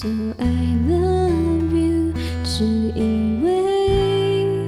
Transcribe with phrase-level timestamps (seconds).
[0.00, 0.08] So
[0.38, 4.66] I love you，只因为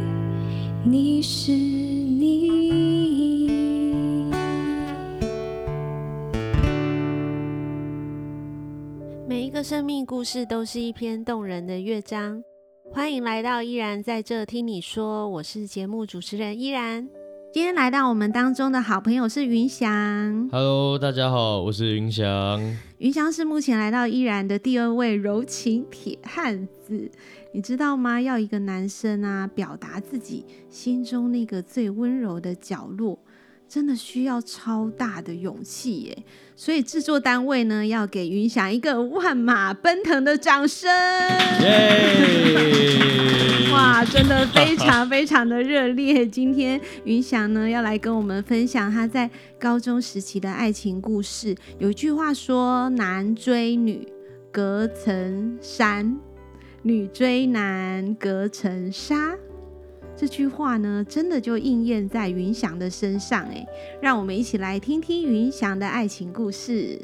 [0.85, 2.51] 你是你。
[9.27, 12.45] 每一个生命故事都是一篇动人的乐章。
[12.93, 17.09] 欢迎来到依然在这听你说，我是节目主持人依然。
[17.53, 20.49] 今天来到我们当中的好朋友是云翔。
[20.51, 22.59] Hello，大家好，我是云翔。
[22.97, 27.11] 云翔是目前来到依然的第二位柔情铁汉子。
[27.53, 28.19] 你知道吗？
[28.19, 33.19] 要一个男生啊，表达自己心中那个最温柔的角落，
[33.73, 36.19] 真的需要超大的勇气耶。
[36.55, 40.91] 所以制作单位呢，要给云翔一个万马奔腾的掌声。
[41.59, 42.53] Yeah!
[43.73, 46.27] 哇，真的非常非常的热烈！
[46.27, 51.57] 今天云翔呢要来跟我们分享他在高中时期的爱情故事。
[51.79, 54.07] 有一句话说：“男追女
[54.51, 56.15] 隔层山，
[56.83, 59.35] 女追男隔层纱。”
[60.23, 63.67] 这句话呢，真的就应验在云翔的身上哎。
[64.01, 66.97] 让我们一起来听听云翔的爱情故事。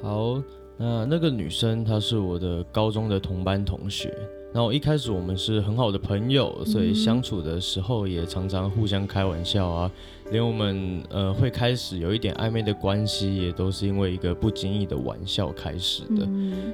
[0.00, 0.42] 好，
[0.78, 4.10] 那那个女生她是我的高中的同班同学。
[4.52, 9.90] 然后一开始我们是很好的朋友，所以相处的时候也常常互相开玩笑啊，
[10.30, 16.28] 连我们呃会开始有一点暧昧的关系，也都是因为一个不经意的玩笑开始的。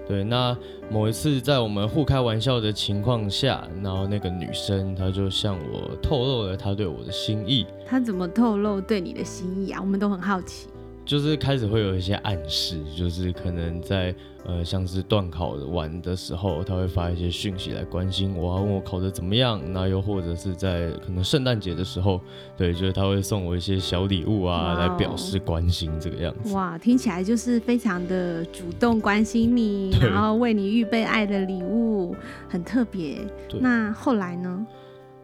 [0.08, 0.56] 对，那
[0.90, 7.64] 某一次在我们互开玩笑的情况下，然后那个女生她就向我透露了她对我的心意。
[7.86, 9.80] 她怎么透露对你的心意啊？
[9.80, 10.66] 我们都很好奇。
[11.08, 14.14] 就是开始会有一些暗示，就是可能在
[14.44, 19.58] 呃像是断考完的时候，他会发一些讯息来关心我，问我考得怎么样。
[19.72, 22.20] 那又或者是在可能圣诞节的时候，
[22.58, 26.52] 对，就是他会送我一些小礼物啊，来表示关心这个样子。
[26.52, 32.14] 哇，听起来就是非常的主动关心你，然后为你预备爱的礼物，
[32.50, 33.16] 很特别。
[33.58, 34.66] 那后来呢？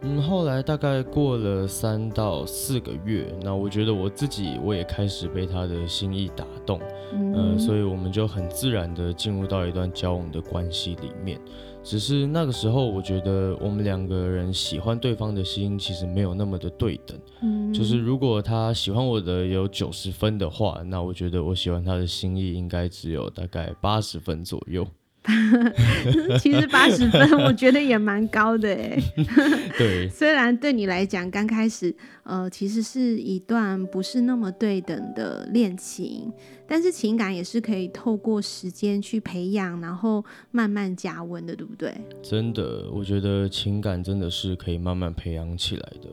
[0.07, 6.79] 嗯，后来大概过了三到四个月，那我觉得我自己我也开始被他的心意打动，
[7.13, 11.41] 嗯、呃，所以我们就很自然的进入到一段交往的关系里面。
[11.83, 24.87] 只是那个时候，我觉得我们两个人喜欢对方的心其实没有那么的对等，嗯，就是如果他喜欢我的有九十分的话，那我觉得我喜欢他的心意应该只有大概八十分左右。
[26.39, 28.99] 其实八十分， 我觉得也蛮高的哎。
[29.79, 36.31] 对， 虽然对你来讲，刚开始呃，其实是一段不是那么对等的恋情，
[36.69, 41.95] 但是情感也是可以透过时间去培养，然后慢慢加温的，对不对？
[42.23, 46.09] 真的，我觉得情感真的是可以慢慢培养起来的。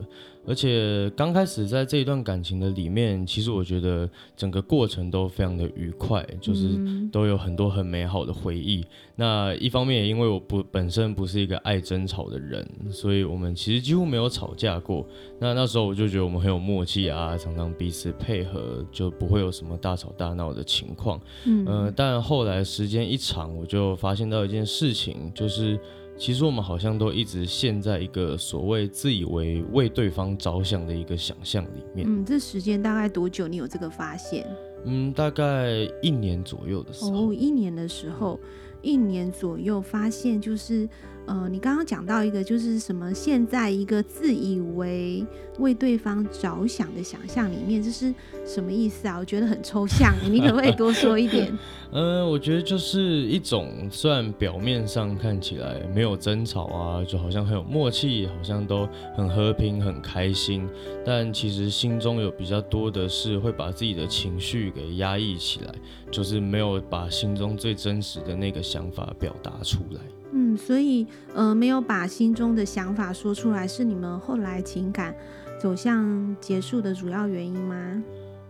[0.46, 6.78] 而且刚开始在这一段感情的里面，其实我觉得整个过程都非常的愉快，就是
[7.12, 8.84] 都有很多很美好的回忆。
[9.14, 15.06] 那一方面也因为我不本身不是一个爱争吵的人，所以我们其实几乎没有吵架过。
[15.38, 21.20] 那那时候我就觉得我们很有默契啊，常常彼此配合，就不会有什么大吵大闹的情况。
[21.46, 25.78] 嗯，呃，但后来时间一长，我就发现到一件事情，就是。
[26.16, 32.06] 其实我们好像都一直陷在一个所谓自以为为对方着想的一个想象里面。
[32.08, 33.48] 嗯，这时间大概多久？
[33.48, 34.46] 你有这个发现？
[34.84, 37.30] 嗯，大概一年左右的时候。
[37.30, 38.38] 哦，一年的时候，
[38.82, 40.88] 一年左右发现就是。
[41.24, 43.14] 呃，你刚刚讲到一个，就是什么？
[43.14, 45.24] 现在一个自以为
[45.58, 48.12] 为对方着想的想象里面，这是
[48.44, 49.18] 什么意思啊？
[49.18, 51.56] 我觉得很抽象，你可不可以多说一点？
[51.92, 60.68] 嗯、 我觉得就是一种，虽然表面上看起来没有争吵啊，就好像很有默契，好像都很和平、很开心，
[61.04, 65.72] 但其实心中有比较多的是会把自己的情绪给压抑起来，
[66.10, 70.00] 就是没有把心中最真实的那个想法表达出来。
[70.32, 75.14] 嗯，所以呃，没有把心中的想法说出来，是你们后来情感
[75.60, 78.02] 走向结束的主要原因吗？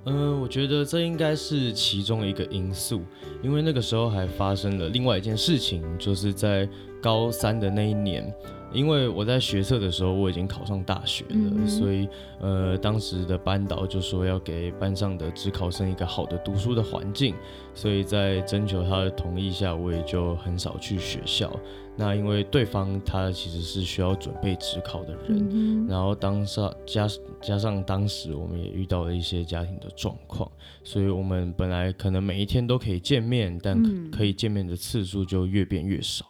[0.05, 3.03] 嗯、我觉得这应该是其中一个因素，
[3.43, 6.69] 因为那个时候还发生了另外一件事情，就是在
[7.01, 8.33] 高三的那一年。
[8.73, 12.09] 因为我在学测的时候我已经考上大学了，嗯、所以
[12.41, 17.35] 呃，当时的班导就说要给班上的职考生一个好的读书的环境，
[17.75, 21.53] 所以在征求他的同意下，我也就很少去学校。
[21.95, 27.07] 那因为对方他其实是需要准备职考的人，嗯、然后当上加
[27.43, 30.51] 加上当时我们也遇到了一些家庭的状况，
[30.83, 36.25] 所以我们本来可能每一天都可以见面，但可可以见面的次数就越变越少。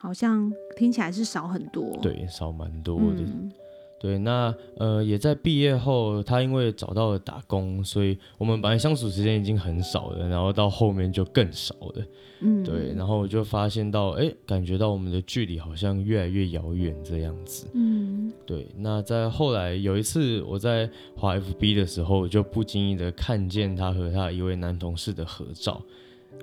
[0.00, 3.20] 好像听起来是少很多，对，少蛮多的。
[3.20, 3.52] 嗯，
[4.00, 12.04] 对，那呃也在毕业后，他因为找到了打工，所以我们本来相处时间已经很少了，然后到后面就更少了。
[12.40, 17.66] 嗯，对，然后我就发现到，哎，感觉到我们的距离好像越来越遥远这样子。
[17.74, 18.68] 嗯，对。
[18.76, 25.82] 那在后来有一次我在滑 FB 的时候，就不经意的看见他和他一位男同事的合照。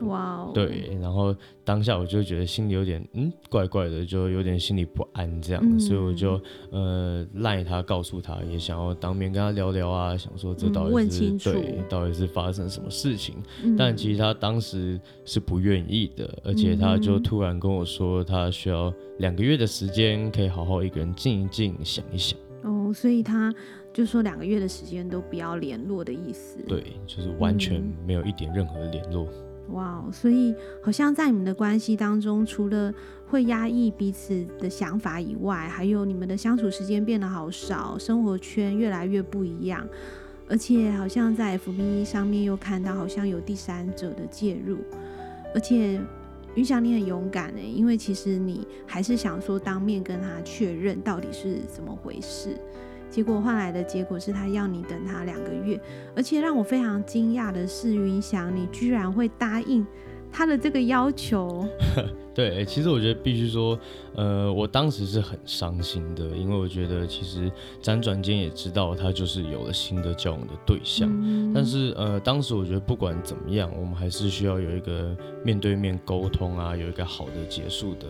[0.01, 6.39] 哇哦，对，然后当下我就觉得心里有点嗯怪怪的，就有点心里不安这样，嗯、所以我就
[6.69, 22.37] 呃赖他，告诉他也想要当面跟他聊聊啊，想说这到底是、嗯、对，到底是发生什么事情，嗯、但其实他当时是不愿意的，而且他就突然跟我说他需要两个月的时间，可以好好一个人静一静，想一想。
[22.63, 23.53] 哦，所以他
[23.93, 26.57] 就说两个月的时间都不要联络的意思。
[26.67, 29.25] 对，就是完全没有一点任何联络。
[29.25, 32.93] 嗯哇所以好像在你们的关系当中，除了
[33.27, 39.87] 会压抑彼此的想法以外，还有你们的相处时间变得好少，生活圈越来越不一样，
[40.47, 44.77] 而且好像在 FB 上面又看到好像有第三者的介入，
[45.53, 45.99] 而且
[46.53, 52.55] 云翔你很勇敢呢，因为其实你还是想说当面跟他确认到底是怎么回事。
[53.15, 55.79] 结果换来的结果是他要你等他两个月，
[56.13, 59.87] 而且让我非常惊讶的是，云翔你居然会答应
[60.35, 61.65] 他的这个要求。
[62.35, 63.79] 对，其实我觉得必须说，
[64.13, 67.49] 呃，我当时是很伤心的，因为我觉得其实
[67.81, 75.15] 辗转间也知道他就是有了新的交往的对象，嗯、但是呃，当时我觉得不管怎么样，我们还是需要有一个
[75.45, 78.05] 面对面沟通啊，有一个好的结束的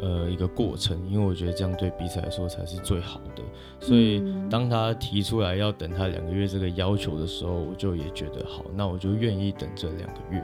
[0.00, 3.42] 呃一个过程，因为我觉得这样对彼此来说才是最好的。
[3.80, 10.42] 所以当他提出来要等他两个月这个要求的时候，我就也觉得好，那我就愿意等这两个月。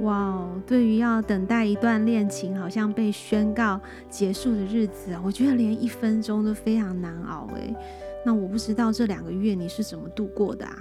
[0.00, 3.80] 哇哦，对于要等待一段恋情好像被宣告
[4.10, 7.74] 结束的日子啊，我觉得连一分钟都非常难熬哎。
[8.26, 10.76] 那我不知道这两个月你是怎么度过的啊？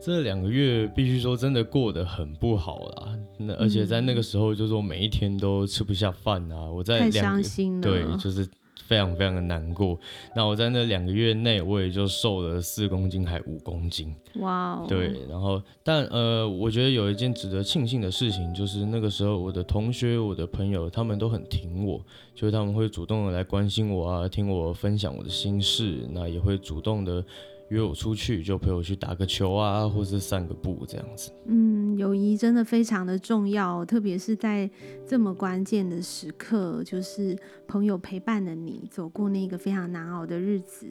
[0.00, 3.18] 这两个月必须说真的过得很不好啦。
[3.36, 6.70] 那而且在那个时候，就是我每一天都吃不下饭啊。
[6.70, 7.82] 我在两个，太伤心了。
[7.82, 8.48] 对，就是。
[8.86, 9.98] 非常非常的难过。
[10.34, 14.14] 那我在那两个月内，我也就瘦了四公斤，还五公斤。
[14.36, 14.88] 哇哦 Wow。
[14.88, 22.00] 对，然后但呃，我觉得有一件值得庆幸的事情，就是那个时候我的同学、我的朋友，他们都很挺我，
[22.34, 27.24] 就是他们会主动的来关心我啊，听我分享我的心事，那也会主动的。
[27.70, 31.30] 约我出去，就陪我去打个球啊，或是散个步这样子。
[31.46, 34.68] 嗯，友谊真的非常的重要，特别是在
[35.06, 37.38] 这么关键的时刻，就是
[37.68, 40.86] 朋友陪伴了你走过那个非常难熬的日子。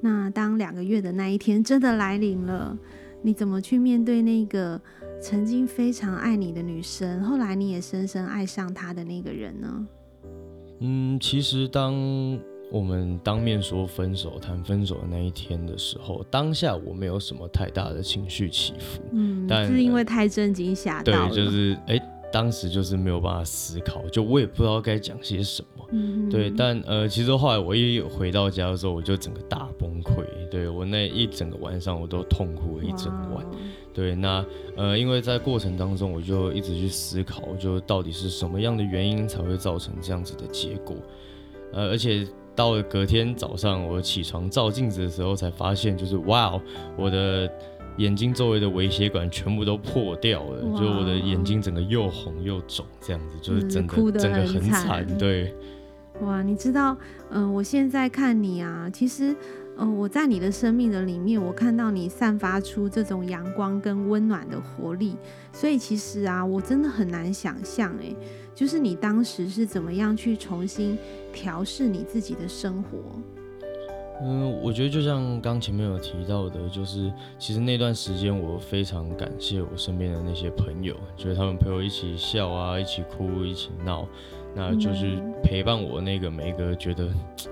[0.00, 2.76] 那当两个月的那一天真的来临了，
[3.22, 4.80] 你怎么去面对那个
[5.20, 9.86] 曾经非常爱你的女生，后来你也深深爱上她的那个人呢？
[10.80, 11.94] 嗯，其实当。
[12.70, 21.96] 我们当面说分手、谈分手的那一天的时候，当下我没有什么太大的情绪起伏，嗯，但是因为太震惊吓到了，对，就是哎，
[22.32, 33.46] 当时就是没有办法思考，就我也不知道该讲些什么，嗯，对，但呃，其实后来我一回到家的时候，我就整个大崩溃，对，我那一整个晚上我都痛哭了一整晚，
[33.94, 34.44] 对，那
[34.76, 40.96] 呃，因为在过程当中我就一直去思考，就到底是什么样的原因才会造成这样子的结果，
[41.72, 42.26] 呃，而且。
[42.56, 46.58] 到了隔天早上，我起床照镜子的时候，才发现就是哇，
[46.96, 47.48] 我的
[47.98, 55.06] 眼睛周围的微血管全部都破掉了，哇就我的眼睛整个又红又肿，这样子就是整个整个很惨。
[55.18, 55.54] 对，
[56.22, 56.96] 哇，你知道，
[57.30, 59.32] 嗯、呃，我现在看你啊，其实，
[59.76, 65.14] 嗯、呃，我在你的生命的里面，我看到你散发出这种阳光跟温暖的活力，
[65.52, 68.14] 所以其实啊，我真的很难想象，哎。
[68.56, 70.96] 就是你当时是怎么样去重新
[71.30, 72.98] 调试你自己的生活？
[74.22, 84.08] 嗯，我觉得就像刚前面有提到的，就是其实那段时间我非常感谢我身边的那些朋友，就是他们陪我一起笑啊，一起哭，一起闹，
[84.54, 87.10] 那就是陪伴我那个每一个觉得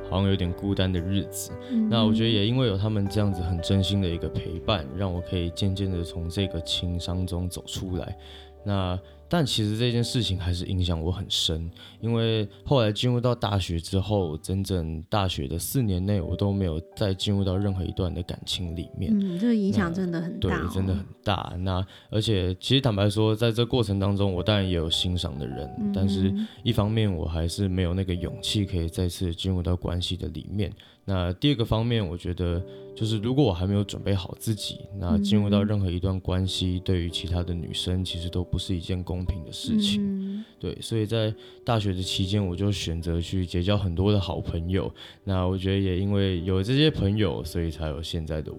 [0.08, 1.52] 好像有点孤单的日子。
[1.70, 8.16] 嗯、那我觉得也因为有他们这样子很真心的一个陪伴，让我可以渐渐的从这个情伤中走出来。
[8.64, 8.98] 那。
[9.26, 11.68] 但其实这件事情还是影响我很深，
[11.98, 19.10] 因为后来进入到大学之后，整整大学的四年内，我都没有再进入到任何一段的感情里面。
[19.12, 20.68] 嗯，这个影响真的很大哦。
[20.68, 21.52] 对，真的很大。
[21.60, 30.70] 那而且其实坦白说，在这过程当中，我当然也有欣赏的人，嗯，但是一方面我还是没有那个勇气可以再次进入到关系的里面。
[31.06, 32.62] 那第二个方面，我觉得
[32.94, 40.02] 就是如果我还没有准备好自己，那进入到任何一段关系，对于其他的女生其实都不是一件公公平的事情。
[40.02, 41.32] 嗯、对，所以在
[41.64, 44.92] 大学的期间，我就选择去结交很多的好朋友。
[45.22, 48.58] 那我觉得也因为有这些朋友，所以才有现在的我。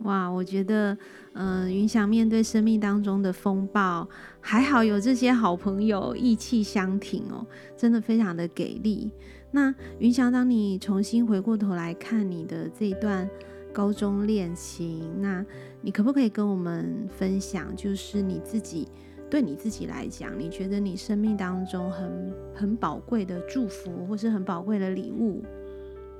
[0.00, 0.94] 哇，我觉得，
[1.34, 4.08] 嗯、云翔面对生命当中的风暴，
[4.40, 7.44] 还好有这些好朋友义气相挺哦，
[7.76, 9.10] 真的非常的给力。
[9.50, 13.28] 那云翔，当你重新回过头来看你的这一段
[13.72, 15.44] 高中恋情，那
[15.80, 18.88] 你可不可以跟我们分享，就是你自己
[19.30, 25.42] 对你自己来讲，你觉得你生命当中很很宝贵的祝福，或是很宝贵的礼物？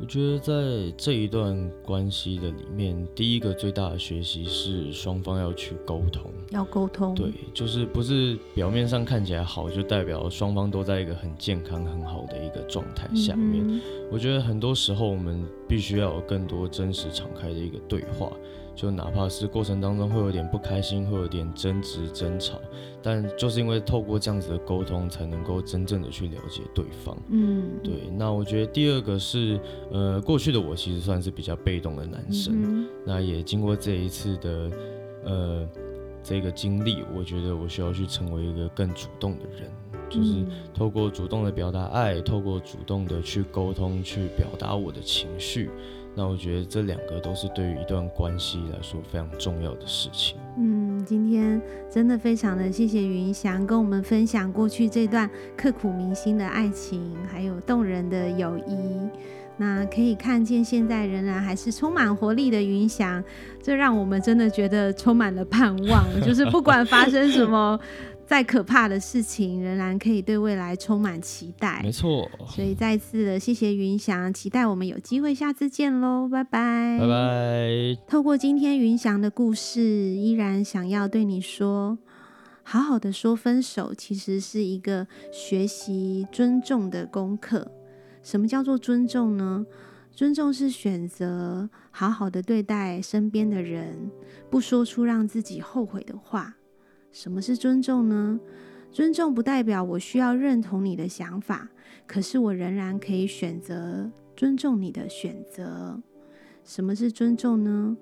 [0.00, 7.14] 我觉得在这一段关系的里面，第一个最大的学习是双方要去沟通，要沟通。
[7.14, 13.64] 对，就是不是表面上看起来好，就代表双方都在一个很健康、很好的一个状态下面。
[13.66, 18.32] 嗯、我觉得很多时候我们必须要有更多真实、敞开的一个对话。
[18.74, 22.58] 就哪怕是过程当中会有点不开心，会有点争执、争吵，
[23.02, 27.16] 但就是因为透过这样子的沟通，才能够真正的去了解对方。
[27.28, 28.10] 嗯，对。
[28.16, 34.70] 那我觉得第二个是，呃，过去的我其实算是比较被动的男生，嗯、那也经过这一次的，
[35.24, 35.68] 呃，
[36.22, 39.70] 这个经历，我觉得我需要去成为一个更主动的人，
[40.14, 45.68] 就是透过主动的表达爱，透过主动的去沟通，去表达我的情绪。
[46.16, 50.36] 那我觉得这两个都是对于一段关系来说非常重要的事情。
[50.56, 59.08] 嗯，今天真的非常的谢谢云翔跟我们分享过去这段刻骨铭心的爱情，还有动人的友谊。
[59.56, 63.22] 那可以看见现在仍然还是充满活力的云翔，
[63.60, 66.04] 这让我们真的觉得充满了盼望。
[66.22, 67.78] 就是不管发生什么。
[68.26, 71.80] 再可怕的事情，仍然可以对未来充满期待。
[71.82, 78.02] 没错，所以再次的谢谢云翔，期待我们有机会下次见喽，拜拜，拜拜。
[78.06, 81.98] 透过今天云翔的故事，依然想要对你说，
[82.62, 87.70] 好好的说分手，其实是一个学习尊重的功课。
[88.22, 89.66] 什么叫做尊重呢？
[90.10, 94.10] 尊重是选择好好的对待身边的人，
[94.48, 96.54] 不说出让自己后悔的话。
[97.14, 98.40] 什么是尊重呢？
[98.90, 101.68] 尊重不代表我需要认同你的想法，
[102.08, 106.02] 可是我仍然可以选择尊重你的选择。
[106.64, 107.96] 什么是尊重呢？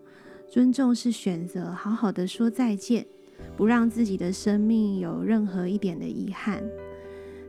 [0.48, 3.06] 尊重是选择好好的说再见，
[3.54, 6.64] 不让自己的生命有任何一点的遗憾。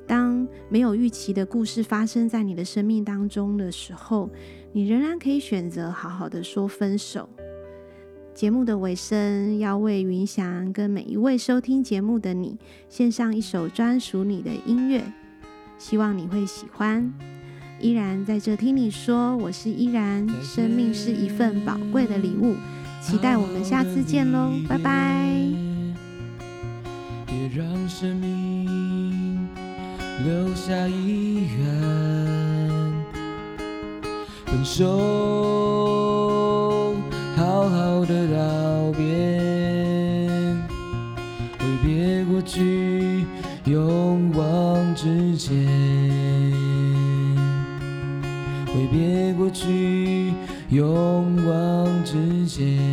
[0.05, 4.29] 当没有预期的故事发生在你的生命当中的时候，
[4.73, 7.29] 你仍然可以选择好好的说分手。
[8.33, 12.57] 节目的尾声，要为云翔跟每一位收听节目的你
[12.89, 15.03] 献上一首专属你的音乐，
[15.77, 17.13] 希望你会喜欢。
[17.79, 22.55] 依然在这听你说，我是依然，生命是一份宝贵的礼物，
[23.01, 25.29] 期待我们下次见喽，拜拜。
[27.27, 29.47] 别让生命
[30.25, 32.93] 留下遗憾，
[34.45, 35.62] 分手。
[48.83, 50.33] 挥别过去，
[50.69, 52.92] 勇往直前。